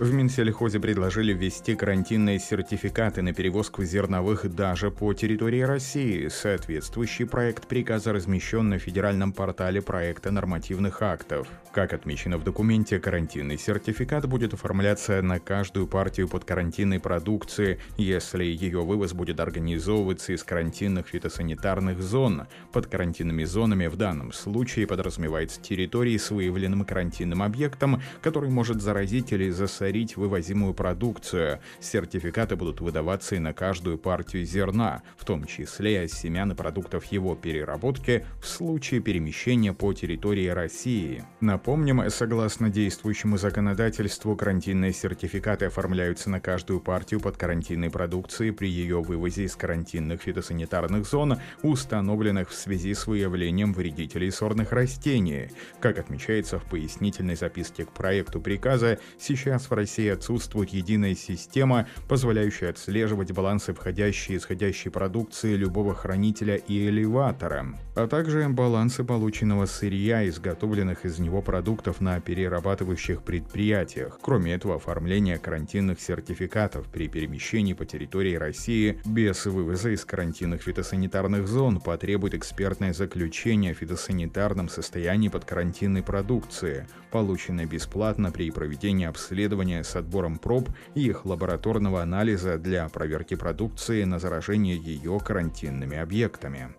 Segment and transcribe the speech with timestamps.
[0.00, 6.26] В Минсельхозе предложили ввести карантинные сертификаты на перевозку зерновых даже по территории России.
[6.26, 11.46] Соответствующий проект приказа размещен на федеральном портале проекта нормативных актов.
[11.72, 18.42] Как отмечено в документе, карантинный сертификат будет оформляться на каждую партию под карантинной продукции, если
[18.42, 22.48] ее вывоз будет организовываться из карантинных фитосанитарных зон.
[22.72, 29.32] Под карантинными зонами в данном случае подразумевается территории с выявленным карантинным объектом, который может заразить
[29.32, 31.60] или засадить засорить вывозимую продукцию.
[31.78, 37.34] Сертификаты будут выдаваться и на каждую партию зерна, в том числе семян и продуктов его
[37.34, 41.24] переработки в случае перемещения по территории России.
[41.40, 49.02] Напомним, согласно действующему законодательству, карантинные сертификаты оформляются на каждую партию под карантинной продукции при ее
[49.02, 55.50] вывозе из карантинных фитосанитарных зон, установленных в связи с выявлением вредителей сорных растений.
[55.80, 61.88] Как отмечается в пояснительной записке к проекту приказа, сейчас в в России отсутствует единая система,
[62.08, 69.66] позволяющая отслеживать балансы входящей и исходящей продукции любого хранителя и элеватора, а также балансы полученного
[69.66, 74.20] сырья, изготовленных из него продуктов на перерабатывающих предприятиях.
[74.22, 81.48] Кроме этого, оформление карантинных сертификатов при перемещении по территории России без вывоза из карантинных фитосанитарных
[81.48, 89.84] зон потребует экспертное заключение о фитосанитарном состоянии подкарантинной продукции, полученное бесплатно при проведении обследования оборудования
[89.84, 96.74] с отбором проб и их лабораторного анализа для проверки продукции на заражение ее карантинными объектами.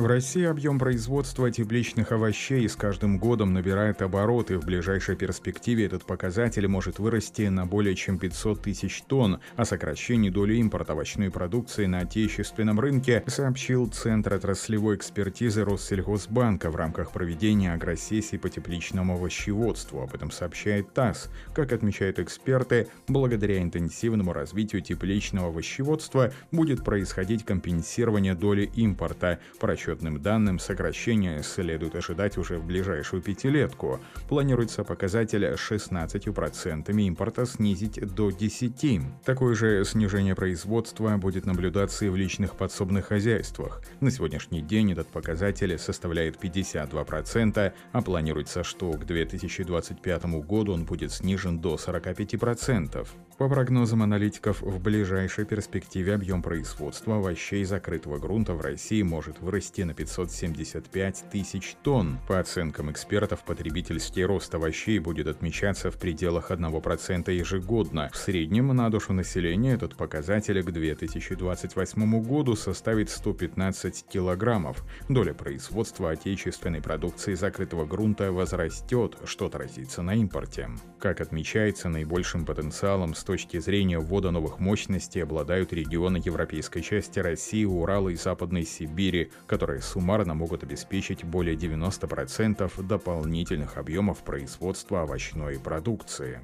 [0.00, 4.56] В России объем производства тепличных овощей с каждым годом набирает обороты.
[4.56, 9.40] В ближайшей перспективе этот показатель может вырасти на более чем 500 тысяч тонн.
[9.56, 16.76] О сокращении доли импорта овощной продукции на отечественном рынке сообщил Центр отраслевой экспертизы Россельхозбанка в
[16.76, 20.02] рамках проведения агросессии по тепличному овощеводству.
[20.02, 21.28] Об этом сообщает ТАСС.
[21.52, 29.40] Как отмечают эксперты, благодаря интенсивному развитию тепличного овощеводства будет происходить компенсирование доли импорта.
[29.58, 34.00] По расчетным данным, сокращение следует ожидать уже в ближайшую пятилетку.
[34.28, 39.02] Планируется показатель 16% импорта снизить до 10%.
[39.24, 43.82] Такое же снижение производства будет наблюдаться и в личных подсобных хозяйствах.
[44.00, 51.12] На сегодняшний день этот показатель составляет 52%, а планируется, что к 2025 году он будет
[51.12, 53.06] снижен до 45%.
[53.38, 59.77] По прогнозам аналитиков, в ближайшей перспективе объем производства овощей закрытого грунта в России может вырасти
[59.78, 62.18] вырасти на 575 тысяч тонн.
[62.26, 68.10] По оценкам экспертов, потребительский рост овощей будет отмечаться в пределах 1% ежегодно.
[68.12, 74.84] В среднем на душу населения этот показатель к 2028 году составит 115 килограммов.
[75.08, 80.68] Доля производства отечественной продукции закрытого грунта возрастет, что отразится на импорте.
[80.98, 87.64] Как отмечается, наибольшим потенциалом с точки зрения ввода новых мощностей обладают регионы европейской части России,
[87.64, 95.60] Урала и Западной Сибири, которые которые суммарно могут обеспечить более 90% дополнительных объемов производства овощной
[95.60, 96.40] продукции.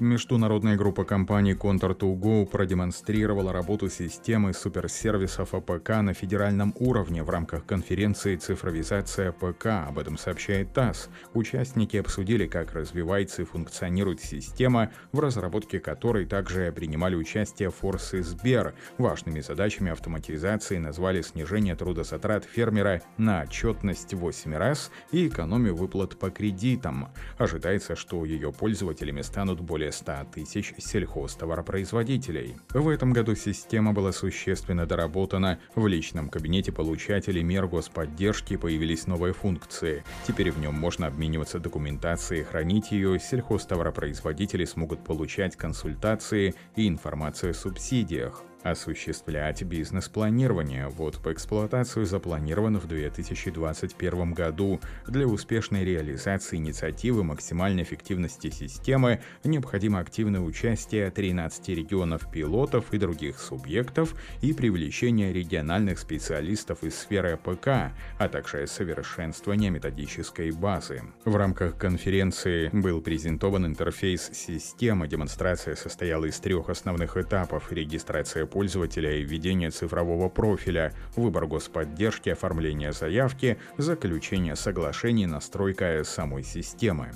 [0.00, 8.36] Международная группа компаний Counter2Go продемонстрировала работу системы суперсервисов АПК на федеральном уровне в рамках конференции
[8.36, 9.66] «Цифровизация АПК».
[9.88, 11.10] Об этом сообщает ТАСС.
[11.34, 18.22] Участники обсудили, как развивается и функционирует система, в разработке которой также принимали участие ФОРС и
[18.22, 18.74] Сбер.
[18.96, 26.30] Важными задачами автоматизации назвали снижение трудозатрат фермера на отчетность 8 раз и экономию выплат по
[26.30, 27.08] кредитам.
[27.36, 32.56] Ожидается, что ее пользователями станут более 100 тысяч сельхозтоваропроизводителей.
[32.70, 35.58] В этом году система была существенно доработана.
[35.74, 40.04] В личном кабинете получателей мер господдержки появились новые функции.
[40.26, 47.54] Теперь в нем можно обмениваться документацией, хранить ее, сельхозтоваропроизводители смогут получать консультации и информацию о
[47.54, 48.42] субсидиях.
[48.62, 50.88] Осуществлять бизнес-планирование.
[50.88, 54.80] Вот по эксплуатацию запланировано в 2021 году.
[55.08, 63.40] Для успешной реализации инициативы максимальной эффективности системы необходимо активное участие 13 регионов пилотов и других
[63.40, 71.02] субъектов и привлечение региональных специалистов из сферы АПК, а также совершенствование методической базы.
[71.24, 75.08] В рамках конференции был презентован интерфейс системы.
[75.08, 82.92] Демонстрация состояла из трех основных этапов– регистрация пользователя и введение цифрового профиля, выбор господдержки, оформление
[82.92, 87.10] заявки, заключение соглашений, настройка самой системы.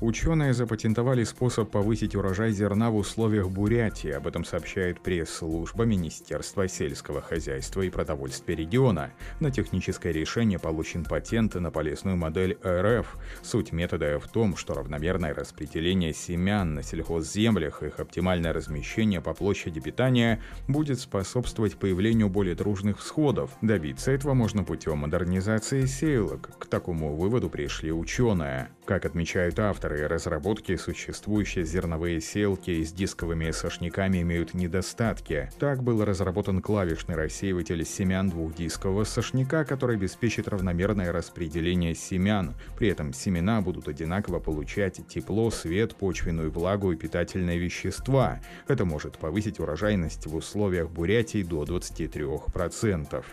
[0.00, 4.10] Ученые запатентовали способ повысить урожай зерна в условиях Бурятии.
[4.10, 9.12] Об этом сообщает пресс-служба Министерства сельского хозяйства и продовольствия региона.
[9.38, 13.16] На техническое решение получен патент на полезную модель РФ.
[13.42, 19.80] Суть метода в том, что равномерное распределение семян на сельхозземлях, их оптимальное размещение по площади
[19.80, 23.52] питания будет способствовать появлению более дружных всходов.
[23.62, 26.50] Добиться этого можно путем модернизации сеялок.
[26.58, 28.70] К такому выводу пришли ученые.
[28.84, 35.50] Как отмечают авторы разработки, существующие зерновые селки с дисковыми сошниками имеют недостатки.
[35.58, 42.54] Так был разработан клавишный рассеиватель семян двухдискового сошника, который обеспечит равномерное распределение семян.
[42.76, 48.40] При этом семена будут одинаково получать тепло, свет, почвенную влагу и питательные вещества.
[48.68, 53.24] Это может повысить урожайность в условиях Бурятии до 23%.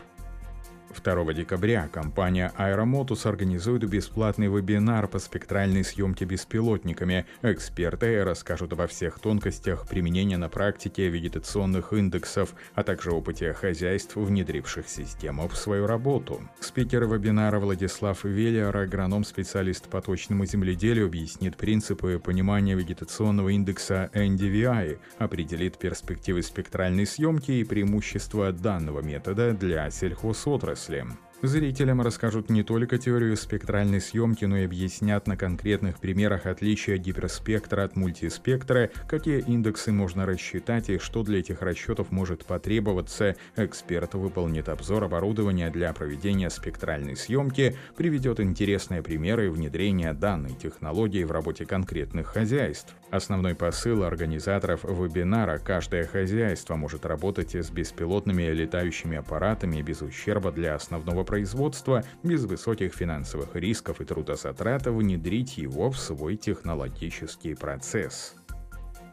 [1.00, 7.26] 2 декабря компания Aeromotus организует бесплатный вебинар по спектральной съемке беспилотниками.
[7.42, 14.90] Эксперты расскажут обо всех тонкостях применения на практике вегетационных индексов, а также опыте хозяйств, внедривших
[14.90, 16.42] систему в свою работу.
[16.60, 25.78] Спикер вебинара Владислав Веллер, агроном-специалист по точному земледелию, объяснит принципы понимания вегетационного индекса NDVI, определит
[25.78, 31.31] перспективы спектральной съемки и преимущества данного метода для сельхозотрасли отрасли.
[31.44, 37.84] Зрителям расскажут не только теорию спектральной съемки, но и объяснят на конкретных примерах отличия гиперспектра
[37.84, 43.36] от мультиспектра, какие индексы можно рассчитать и что для этих расчетов может потребоваться.
[43.56, 51.32] Эксперт выполнит обзор оборудования для проведения спектральной съемки, приведет интересные примеры внедрения данной технологии в
[51.32, 52.94] работе конкретных хозяйств.
[53.10, 60.76] Основной посыл организаторов вебинара– каждое хозяйство может работать с беспилотными летающими аппаратами без ущерба для
[60.76, 68.36] основного производства, без высоких финансовых рисков и трудозатрат внедрить его в свой технологический процесс.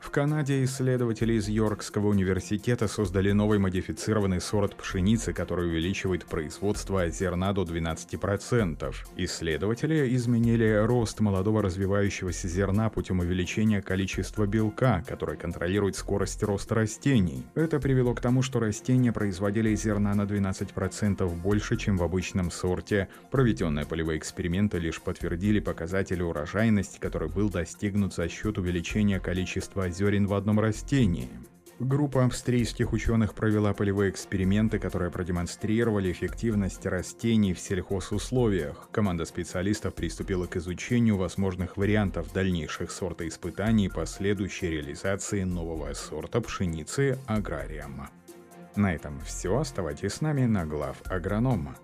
[0.01, 7.53] В Канаде исследователи из Йоркского университета создали новый модифицированный сорт пшеницы, который увеличивает производство зерна
[7.53, 8.95] до 12%.
[9.17, 17.45] Исследователи изменили рост молодого развивающегося зерна путем увеличения количества белка, который контролирует скорость роста растений.
[17.55, 23.09] Это привело к тому, что растения производили зерна на 12% больше, чем в обычном сорте.
[23.31, 30.27] Проведенные полевые эксперименты лишь подтвердили показатели урожайности, который был достигнут за счет увеличения количества зерен
[30.27, 31.29] в одном растении.
[31.79, 38.89] Группа австрийских ученых провела полевые эксперименты, которые продемонстрировали эффективность растений в сельхозусловиях.
[38.91, 47.17] Команда специалистов приступила к изучению возможных вариантов дальнейших сортоиспытаний и последующей реализации нового сорта пшеницы
[47.27, 48.09] аграриум.
[48.75, 49.57] На этом все.
[49.57, 51.77] Оставайтесь с нами на глав агронома.